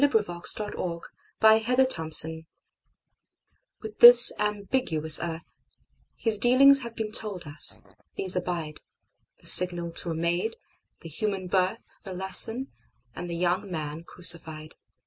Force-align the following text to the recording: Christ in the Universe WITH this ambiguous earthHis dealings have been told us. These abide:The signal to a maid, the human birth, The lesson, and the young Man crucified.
Christ 0.01 0.57
in 0.57 0.71
the 0.71 1.61
Universe 1.61 2.23
WITH 3.81 3.99
this 3.99 4.33
ambiguous 4.39 5.19
earthHis 5.19 6.39
dealings 6.41 6.79
have 6.81 6.95
been 6.95 7.11
told 7.11 7.43
us. 7.45 7.83
These 8.15 8.35
abide:The 8.35 9.45
signal 9.45 9.91
to 9.91 10.09
a 10.09 10.15
maid, 10.15 10.55
the 11.01 11.09
human 11.09 11.45
birth, 11.45 11.83
The 12.03 12.13
lesson, 12.13 12.71
and 13.15 13.29
the 13.29 13.35
young 13.37 13.69
Man 13.69 14.03
crucified. 14.03 14.73